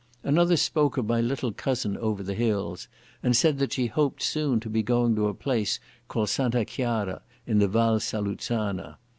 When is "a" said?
5.27-5.33